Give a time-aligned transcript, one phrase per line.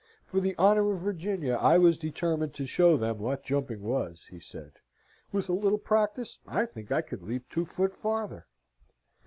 [0.25, 4.39] "For the honour of Virginia I was determined to show them what jumping was," he
[4.39, 4.71] said.
[5.31, 8.47] "With a little practice I think I could leap two foot farther."